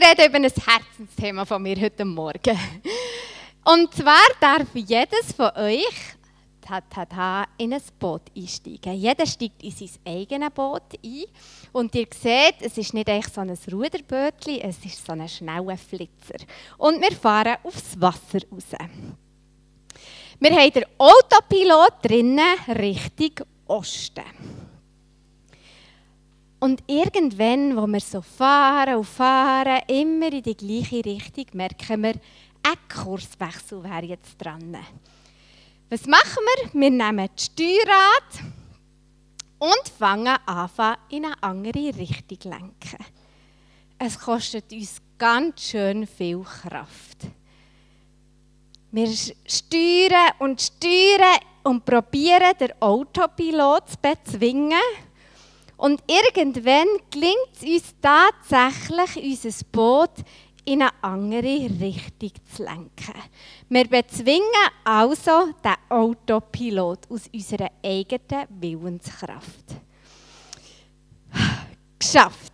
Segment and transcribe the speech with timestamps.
[0.00, 2.56] Ich rede über ein Herzensthema von mir heute Morgen.
[3.64, 6.14] Und zwar darf jedes von euch
[6.60, 8.94] ta, ta, ta, in ein Boot einsteigen.
[8.94, 11.24] Jeder steigt in sein eigenes Boot ein.
[11.72, 15.76] Und ihr seht, es ist nicht echt so ein Ruderbötchen, es ist so ein schneller
[15.76, 16.44] Flitzer.
[16.76, 18.66] Und wir fahren aufs Wasser raus.
[20.38, 24.22] Wir haben den Autopilot drinnen Richtung Osten.
[26.60, 32.14] Und irgendwann, wo wir so fahren und fahren, immer in die gleiche Richtung, merken wir,
[32.62, 34.76] ein Kurswechsel wäre jetzt dran.
[35.88, 36.42] Was machen
[36.72, 36.80] wir?
[36.80, 38.42] Wir nehmen das Steuerrad
[39.58, 43.04] und fangen an, in eine andere Richtung zu lenken.
[43.98, 47.26] Es kostet uns ganz schön viel Kraft.
[48.90, 54.78] Wir steuern und steuern und probieren, den Autopilot zu bezwingen.
[55.78, 60.10] Und irgendwann gelingt es uns tatsächlich, unser Boot
[60.64, 63.14] in eine andere Richtung zu lenken.
[63.68, 64.42] Wir bezwingen
[64.84, 69.64] also den Autopilot aus unserer eigenen Willenskraft.
[71.98, 72.52] Geschafft.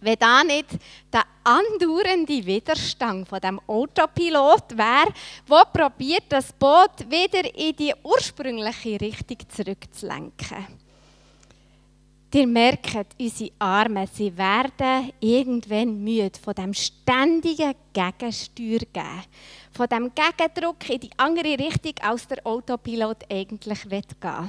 [0.00, 0.70] Wenn da nicht
[1.12, 5.12] der andauernde Widerstand von dem Autopilot wäre,
[5.46, 10.66] wo probiert das Boot wieder in die ursprüngliche Richtung zurückzulenken.
[12.34, 19.24] Ihr merkt, unsere Arme, sie werden irgendwann müde von dem ständigen Gegensteuer geben.
[19.70, 24.48] Von dem Gegendruck in die andere Richtung, als der Autopilot eigentlich gehen will.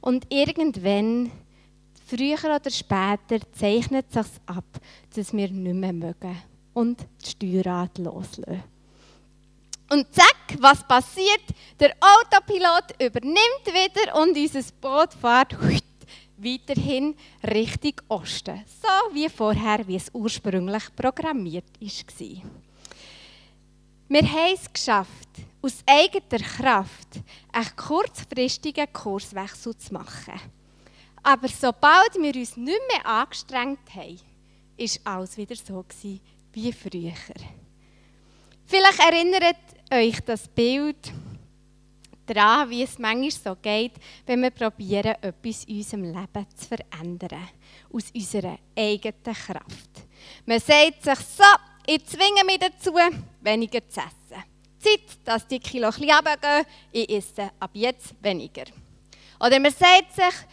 [0.00, 1.30] Und irgendwann,
[2.06, 4.64] früher oder später, zeichnet es sich ab,
[5.14, 6.42] dass wir nicht mehr mögen
[6.74, 8.64] und das Steuerrad loslösen.
[9.90, 11.44] Und zack, was passiert?
[11.78, 15.56] Der Autopilot übernimmt wieder und unser Boot fährt
[16.42, 18.64] weiterhin Richtung Osten.
[18.82, 22.42] So wie vorher, wie es ursprünglich programmiert war.
[24.08, 25.28] Wir haben es geschafft,
[25.62, 27.20] aus eigener Kraft
[27.52, 30.40] einen kurzfristigen Kurswechsel zu machen.
[31.22, 34.20] Aber sobald wir uns nicht mehr angestrengt haben,
[34.76, 35.84] war alles wieder so
[36.52, 37.12] wie früher.
[38.66, 39.56] Vielleicht erinnert
[39.90, 41.12] euch das Bild
[42.26, 43.92] daran, wie es manchmal so geht,
[44.26, 47.48] wenn wir probieren, etwas in unserem Leben zu verändern.
[47.92, 49.90] Aus unserer eigenen Kraft.
[50.46, 51.44] Man sagt sich so,
[51.86, 52.94] ich zwinge mich dazu,
[53.40, 54.44] weniger zu essen.
[54.78, 58.64] Zeit, dass die Kilo ein bisschen runtergehen, ich esse ab jetzt weniger.
[59.38, 60.46] Oder man sagt sich,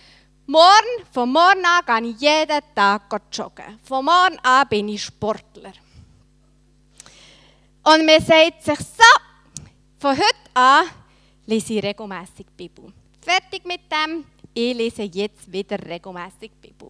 [0.46, 3.80] morgen, von morgen an gehe ich jeden Tag joggen.
[3.84, 5.74] Von morgen an bin ich Sportler.
[7.84, 9.04] Und man sagt sich so,
[10.00, 10.86] von heute an
[11.50, 12.94] lese ich regelmäßig Bibel.
[13.22, 14.24] Fertig mit dem,
[14.54, 16.90] ich lese jetzt wieder regelmäßig Bibel.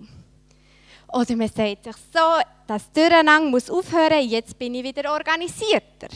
[1.12, 6.10] Oder man sagt sich so, das Durcheinander muss aufhören, jetzt bin ich wieder organisierter.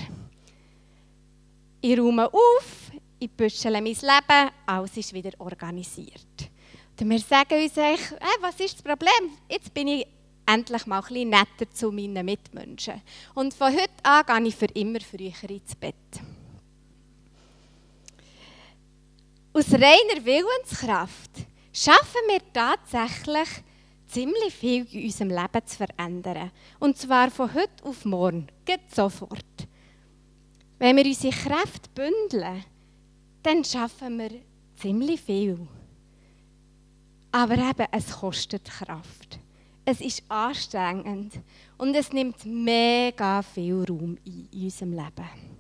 [1.81, 6.49] Ich räume auf, ich büschele mein Leben, alles ist wieder organisiert.
[6.99, 7.97] Und wir sagen uns, hey,
[8.39, 9.37] was ist das Problem?
[9.49, 10.07] Jetzt bin ich
[10.45, 13.01] endlich mal ein bisschen netter zu meinen Mitmenschen.
[13.33, 15.95] Und von heute an gehe ich für immer früher ins Bett.
[19.55, 21.29] Aus reiner Willenskraft
[21.71, 23.49] schaffen wir tatsächlich
[24.07, 26.49] ziemlich viel in unserem Leben zu verändern.
[26.79, 29.45] Und zwar von heute auf morgen, geht sofort.
[30.79, 32.65] Wenn wir unsere Kräfte bündeln,
[33.43, 34.31] dann schaffen wir
[34.75, 35.67] ziemlich viel.
[37.31, 39.37] Aber eben, es kostet Kraft.
[39.85, 41.33] Es ist anstrengend
[41.77, 45.52] und es nimmt mega viel Raum in unserem Leben.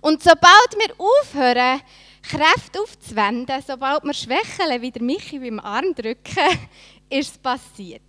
[0.00, 1.80] Und sobald wir aufhören,
[2.22, 6.58] Kräfte aufzuwenden, sobald wir schwächeln, wie der Michi beim Arm drücken,
[7.10, 8.02] ist es passiert.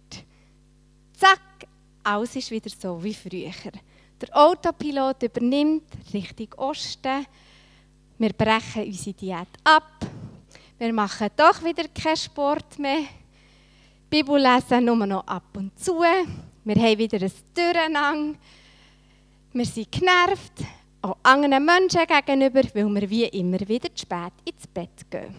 [1.14, 1.40] Zack,
[2.04, 3.52] alles ist wieder so wie früher.
[4.22, 7.26] Der Autopilot übernimmt Richtung Osten.
[8.18, 10.06] Wir brechen unsere Diät ab.
[10.78, 13.04] Wir machen doch wieder keinen Sport mehr.
[14.10, 16.02] Bibel lesen nur noch ab und zu.
[16.02, 18.40] Wir haben wieder ein Durcheinander.
[19.54, 20.64] Wir sind genervt
[21.02, 25.36] auch anderen Menschen gegenüber, weil wir wie immer wieder zu spät ins Bett gehen.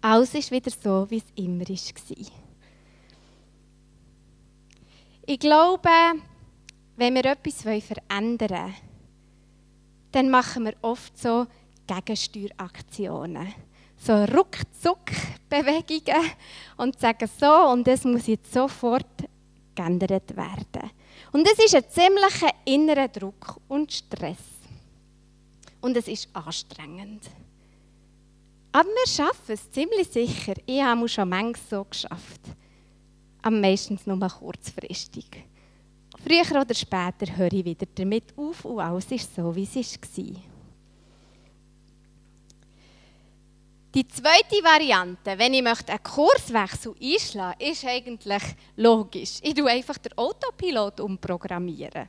[0.00, 2.26] Alles ist wieder so, wie es immer war.
[5.24, 5.88] Ich glaube,
[6.96, 8.74] wenn wir etwas verändern wollen,
[10.10, 11.46] dann machen wir oft so
[11.86, 13.54] Gegensteueraktionen.
[13.96, 16.32] So Ruckzuck-Bewegungen
[16.76, 19.06] und sagen so, und es muss jetzt sofort
[19.74, 20.90] geändert werden.
[21.30, 24.38] Und es ist ein ziemlicher innerer Druck und Stress.
[25.80, 27.30] Und es ist anstrengend.
[28.72, 30.54] Aber wir schaffen es ziemlich sicher.
[30.66, 32.40] Ich habe es schon manchmal so geschafft.
[33.42, 35.26] Am meisten nur kurzfristig.
[36.24, 40.51] Früher oder später höre ich wieder damit auf und alles ist so, wie es war.
[43.94, 48.42] Die zweite Variante, wenn ich möchte einen Kurswechsel einschlagen möchte, ist eigentlich
[48.76, 49.38] logisch.
[49.42, 52.08] Ich tue einfach den Autopilot umprogrammieren.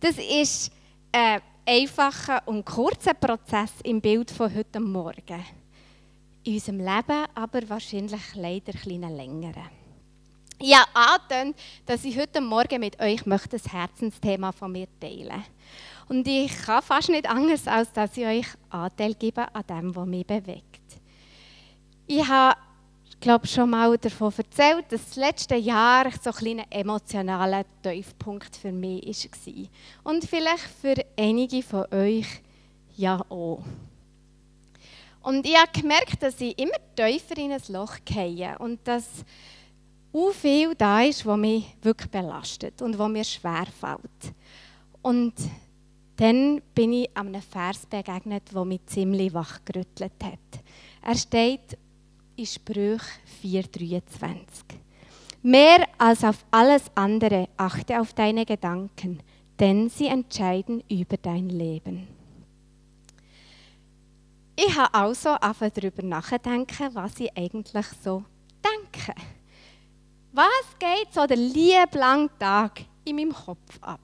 [0.00, 0.72] Das ist
[1.12, 5.44] ein einfacher und kurzer Prozess im Bild von heute Morgen.
[6.42, 9.70] In unserem Leben aber wahrscheinlich leider ein längeren.
[10.58, 15.28] Ich habe angetönt, dass ich heute Morgen mit euch möchte ein Herzensthema von mir teilen
[15.28, 15.50] möchte.
[16.08, 20.06] Und ich kann fast nicht anders, als dass ich euch Anteil gebe an dem, was
[20.06, 20.75] mich bewegt.
[22.08, 22.56] Ich habe,
[23.18, 28.70] glaube schon mal davon erzählt, dass das letzte Jahr so ein kleiner emotionaler Tiefpunkt für
[28.70, 30.12] mich war.
[30.12, 32.26] Und vielleicht für einige von euch
[32.96, 33.64] ja auch.
[35.20, 39.08] Und ich habe gemerkt, dass ich immer tiefer in ein Loch gehe und dass
[40.12, 44.34] so viel da ist, was mich wirklich belastet und was mir schwer fällt.
[45.02, 45.34] Und
[46.16, 50.62] dann bin ich einem Vers begegnet, der mich ziemlich wachgerüttelt hat.
[51.02, 51.76] Er steht
[52.36, 53.02] in Sprüch
[53.42, 54.76] 4,23.
[55.42, 59.20] Mehr als auf alles andere achte auf deine Gedanken,
[59.58, 62.08] denn sie entscheiden über dein Leben.
[64.56, 68.24] Ich habe also angefangen darüber nachzudenken, was ich eigentlich so
[68.64, 69.14] denke.
[70.32, 74.00] Was geht so den lieben Tag in meinem Kopf ab?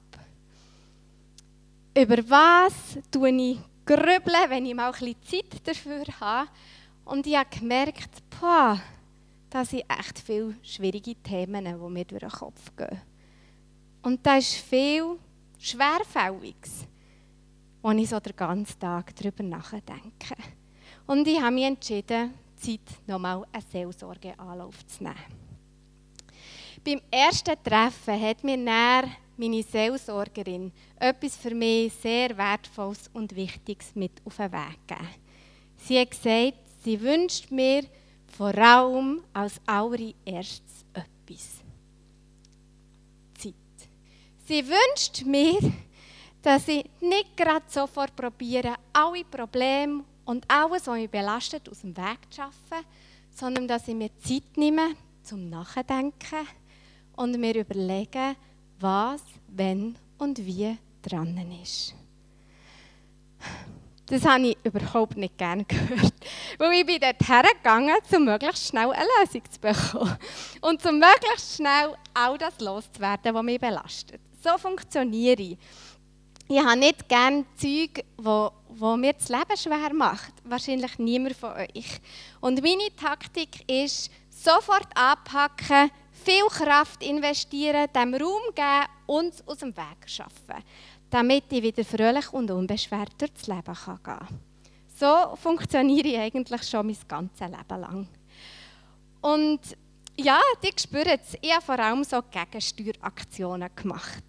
[1.96, 2.72] Über was
[3.10, 6.48] tue ich grübeln, wenn ich mal ein bisschen Zeit dafür habe?
[7.04, 8.10] Und ich habe gemerkt,
[8.40, 8.80] boah,
[9.50, 13.00] da sind echt viele schwierige Themen, die mir durch den Kopf gehen.
[14.02, 15.18] Und da ist viel
[15.58, 16.86] Schwerfälliges,
[17.82, 20.34] wo ich so den ganzen Tag darüber nachdenke.
[21.06, 25.16] Und ich habe mich entschieden, Zeit nochmal eine Seelsorgeanlauf zu nehmen.
[26.84, 29.04] Beim ersten Treffen hat mir näher
[29.36, 35.08] meine Seelsorgerin etwas für mich sehr Wertvolles und Wichtiges mit auf den Weg gegeben.
[35.76, 37.84] Sie hat gesagt, Sie wünscht mir
[38.26, 41.60] vor allem als allererstes etwas.
[43.34, 43.54] Zeit.
[44.46, 45.58] Sie wünscht mir,
[46.42, 51.96] dass ich nicht gerade sofort probiere, alle Probleme und alles, was mich belastet, aus dem
[51.96, 52.86] Weg zu schaffen,
[53.34, 56.46] sondern dass ich mir Zeit nehme zum Nachdenken
[57.16, 58.36] und mir überlege,
[58.80, 61.94] was, wenn und wie dran ist.
[64.12, 66.12] Das habe ich überhaupt nicht gerne gehört.
[66.58, 70.18] Weil ich bin dort hergegangen, um möglichst schnell eine Lösung zu bekommen.
[70.60, 74.20] Und um möglichst schnell all das loszuwerden, was mich belastet.
[74.44, 75.58] So funktioniere ich.
[76.46, 80.34] Ich habe nicht gerne Zeug, wo, mir das Leben schwer macht.
[80.44, 81.98] Wahrscheinlich niemand von euch.
[82.42, 89.74] Und meine Taktik ist, sofort anpacken, viel Kraft investieren, dem Raum geben und aus dem
[89.74, 90.62] Weg schaffen
[91.12, 94.26] damit ich wieder fröhlich und unbeschwert durchs Leben gehen kann.
[94.98, 98.08] So funktioniere ich eigentlich schon mein ganzes Leben lang.
[99.20, 99.60] Und
[100.16, 101.36] ja, die spüren es.
[101.42, 104.24] Ich habe vor allem so Gegensteueraktionen gemacht.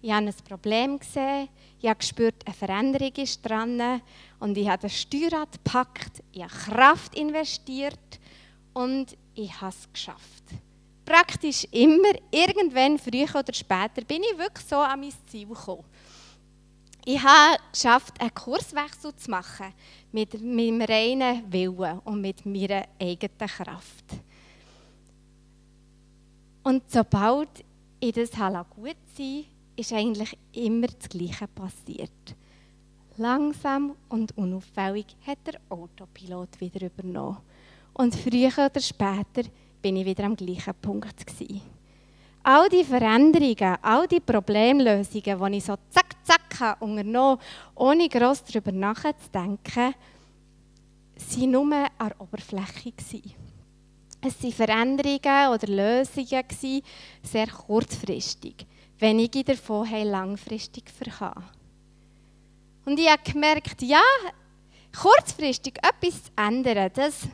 [0.00, 1.48] Ich habe ein Problem gesehen,
[1.80, 4.00] ich habe gespürt, eine Veränderung ist dran
[4.38, 8.20] und ich habe das Steuerrad gepackt, ich habe Kraft investiert
[8.74, 10.44] und ich habe es geschafft.
[11.04, 15.84] Praktisch immer, irgendwann, früher oder später, bin ich wirklich so an mein Ziel gekommen.
[17.10, 19.72] Ich habe geschafft, einen Kurswechsel zu machen
[20.12, 24.04] mit meinem reinen Willen und mit meiner eigenen Kraft.
[26.62, 27.48] Und sobald
[27.98, 32.10] ich das gut sein ist eigentlich immer das Gleiche passiert.
[33.16, 37.38] Langsam und unauffällig hat der Autopilot wieder übernommen.
[37.94, 39.48] Und früher oder später
[39.80, 41.77] bin ich wieder am gleichen Punkt gewesen.
[42.50, 47.38] All die Veränderungen, all die Problemlösungen, die ich so zack, zack unternommen
[47.74, 49.92] ohne gross darüber nachzudenken,
[51.14, 52.94] waren nur an der Oberfläche.
[54.22, 56.82] Es waren Veränderungen oder Lösungen,
[57.22, 58.66] sehr kurzfristig.
[58.98, 61.44] Wenige davon haben langfristig verhauen.
[62.86, 64.00] Und ich habe gemerkt, ja,
[64.98, 67.28] kurzfristig etwas zu ändern, das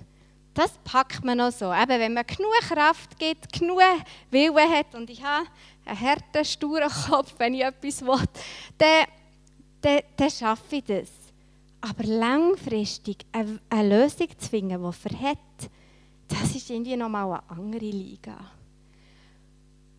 [0.54, 1.72] das packt man noch so.
[1.72, 3.80] Eben, wenn man genug Kraft gibt, genug
[4.30, 5.46] Willen hat und ich habe
[5.84, 8.22] einen harten, sturen Kopf, wenn ich etwas will,
[8.78, 9.04] dann,
[9.80, 11.10] dann, dann schaffe ich das.
[11.80, 15.38] Aber langfristig eine, eine Lösung zu finden, die verhält,
[16.28, 18.36] das ist irgendwie nochmal eine andere Liga.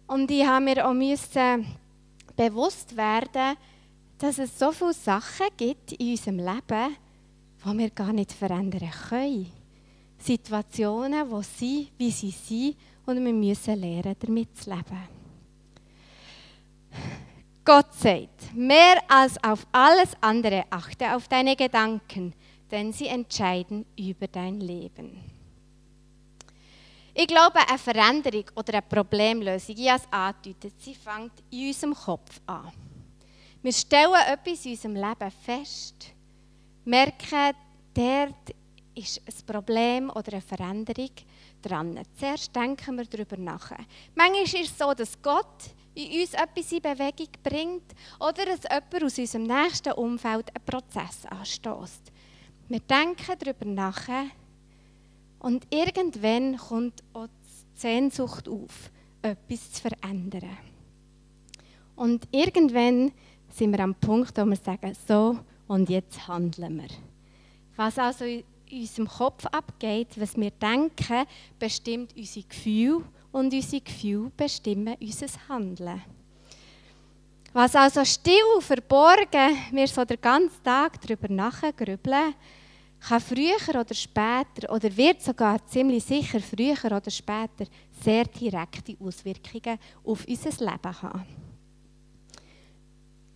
[0.07, 1.65] Und ich habe mir auch müssen
[2.35, 3.57] bewusst werden,
[4.17, 6.95] dass es so viele Sachen gibt in unserem Leben,
[7.63, 9.51] die wir gar nicht verändern können.
[10.25, 15.07] Situationen, die sind, wie sie sind, und wir müssen lernen, damit zu leben.
[17.63, 22.33] Gott sagt, mehr als auf alles andere achte auf deine Gedanken,
[22.71, 25.19] denn sie entscheiden über dein Leben.
[27.13, 32.41] Ich glaube, eine Veränderung oder eine Problemlösung, habe es angedeutet, sie fängt in unserem Kopf
[32.45, 32.71] an.
[33.61, 36.13] Wir stellen etwas in unserem Leben fest,
[36.83, 37.55] merken,
[37.93, 38.55] dort
[38.95, 41.11] ist ein Problem oder eine Veränderung
[41.61, 41.99] dran.
[42.17, 43.71] Zuerst denken wir darüber nach.
[44.15, 49.03] Manchmal ist es so, dass Gott in uns etwas in Bewegung bringt oder dass jemand
[49.03, 52.11] aus unserem nächsten Umfeld einen Prozess anstößt.
[52.67, 54.07] Wir denken darüber nach
[55.39, 60.57] und irgendwann kommt auch die Sehnsucht auf, etwas zu verändern.
[61.95, 63.11] Und irgendwann
[63.49, 66.89] sind wir am Punkt, wo wir sagen, so und jetzt handeln wir.
[67.75, 68.25] Was also
[68.69, 71.25] in unserem Kopf abgeht, was wir denken,
[71.59, 76.01] bestimmt unsere Gefühle und unsere Gefühle bestimmen unser Handeln.
[77.53, 82.33] Was also still, verborgen, wir so den ganzen Tag darüber nachgrübeln,
[82.99, 87.65] kann früher oder später, oder wird sogar ziemlich sicher früher oder später,
[88.03, 91.25] sehr direkte Auswirkungen auf unser Leben haben.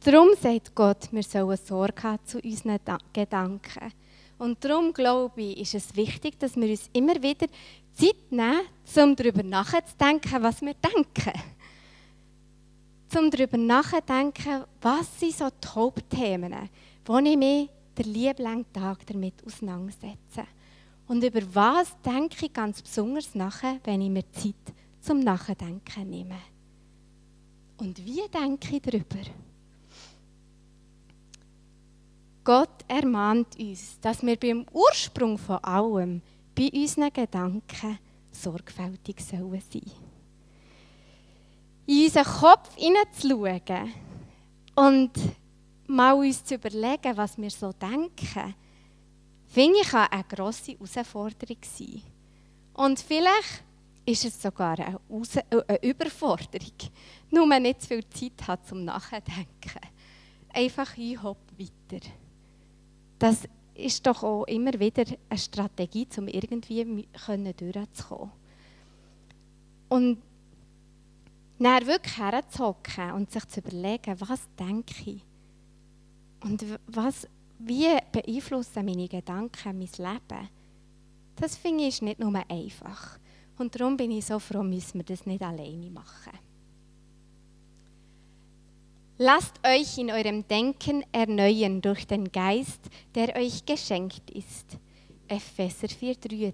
[0.03, 2.79] Darum sagt Gott, wir sollen Sorge haben zu unseren
[3.13, 3.93] Gedanken.
[4.39, 7.48] Und darum glaube ich, ist es wichtig, dass wir uns immer wieder
[7.93, 8.62] Zeit nehmen,
[8.96, 11.39] um darüber nachzudenken, was wir denken.
[13.17, 16.69] Um darüber nachzudenken, was sind so die Hauptthemen,
[17.05, 20.48] wo ich mich den lieben Tag damit auseinandersetze.
[21.08, 26.39] Und über was denke ich ganz besonders nachher, wenn ich mir Zeit zum Nachdenken nehme.
[27.77, 29.19] Und wie denke ich darüber?
[32.43, 36.22] Gott ermahnt uns, dass wir beim Ursprung von allem,
[36.55, 38.00] bei unseren Gedanken,
[38.31, 39.91] sorgfältig sollen sein.
[41.86, 43.93] In unseren Kopf hineinzuschauen
[44.75, 45.12] und
[45.88, 48.55] mal uns zu überlegen, was wir so denken,
[49.48, 52.01] finde ich eine grosse Herausforderung sein.
[52.74, 53.63] Und vielleicht
[54.05, 55.00] ist es sogar eine,
[55.67, 56.77] eine Überforderung,
[57.31, 59.48] nur nicht zu viel Zeit hat zum Nachdenken.
[60.53, 62.05] Einfach ein Hopp weiter.
[63.19, 67.07] Das ist doch auch immer wieder eine Strategie, um irgendwie
[67.55, 68.31] durchzukommen.
[69.89, 70.21] Und
[71.59, 75.25] dann wirklich herzuhocken und sich zu überlegen, was denke ich?
[76.41, 77.27] Und was,
[77.59, 80.49] wie beeinflussen meine Gedanken mein Leben?
[81.35, 83.19] Das finde ich nicht nur einfach.
[83.57, 86.38] Und darum bin ich so froh, müssen wir das nicht alleine machen.
[89.21, 92.79] Lasst euch in eurem Denken erneuern durch den Geist,
[93.13, 94.77] der euch geschenkt ist.
[95.27, 96.53] Epheser 4,23.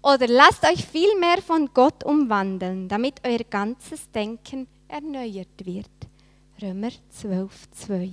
[0.00, 5.90] Oder lasst euch vielmehr von Gott umwandeln, damit euer ganzes Denken erneuert wird.
[6.62, 8.12] Römer 12,2.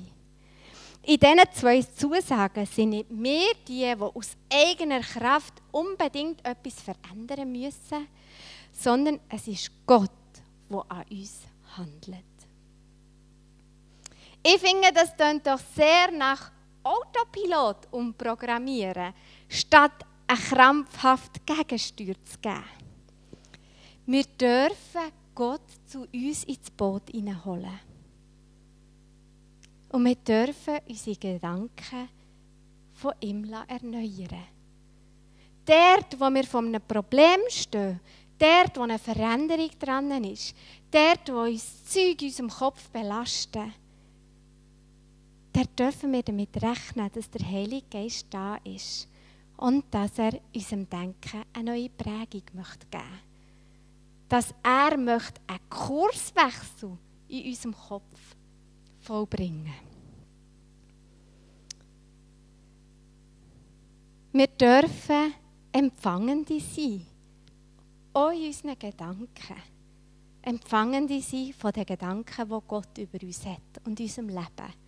[1.04, 7.52] In diesen zwei Zusagen sind nicht wir die, die aus eigener Kraft unbedingt etwas verändern
[7.52, 8.08] müssen,
[8.72, 10.10] sondern es ist Gott,
[10.68, 11.42] der an uns
[11.78, 12.35] handelt.
[14.48, 16.52] Ich finde, das klingt doch sehr nach
[16.84, 19.12] Autopilot umprogrammieren,
[19.50, 22.64] statt eine krampfhaft Gegensteuer zu geben.
[24.06, 27.80] Wir dürfen Gott zu uns ins Boot hineinholen.
[29.90, 32.10] Und wir dürfen unsere Gedanken
[32.94, 34.46] von ihm erneuern.
[35.66, 38.00] Dort, wo wir vor einem Problem stehen,
[38.38, 40.56] dort, wo eine Veränderung dran ist,
[40.92, 43.74] dort, wo uns Zeug in unserem Kopf belasten,
[45.56, 49.08] dort dürfen wir damit rechnen, dass der Heilige Geist da ist
[49.58, 53.00] und dass er unserem Denken eine neue Prägung möchte geben möchte.
[54.28, 56.98] Dass er möchte einen Kurswechsel
[57.30, 58.36] in unserem Kopf
[59.00, 59.74] vollbringen.
[64.34, 65.34] Wir dürfen
[65.72, 67.06] Empfangende sein,
[68.14, 69.28] auch in unseren Gedanken.
[70.42, 74.85] Empfangende sein von den Gedanken, die Gott über uns hat und unserem Leben.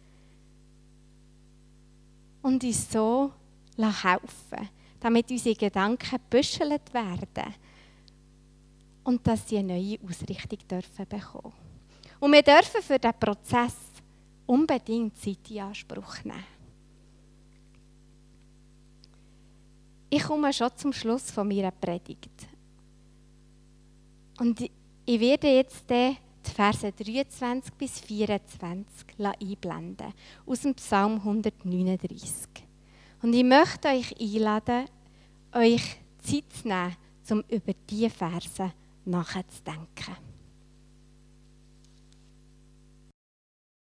[2.48, 3.34] Und uns so
[3.78, 4.70] helfen,
[5.02, 7.54] damit unsere Gedanken gebüschelt werden
[9.04, 11.54] und dass sie eine neue Ausrichtung dürfen bekommen.
[12.22, 13.76] Und wir dürfen für diesen Prozess
[14.46, 16.46] unbedingt Zeit in Anspruch nehmen.
[20.10, 22.48] Ich komme schon zum Schluss von meiner Predigt.
[24.40, 24.62] Und
[25.06, 25.84] ich werde jetzt
[26.48, 28.86] die Verse 23 bis 24
[29.20, 30.14] einblenden
[30.46, 32.48] aus dem Psalm 139.
[33.22, 34.86] Und ich möchte euch einladen,
[35.54, 36.96] euch Zeit zu nehmen,
[37.30, 38.72] um über diese Verse
[39.06, 40.27] nachzudenken.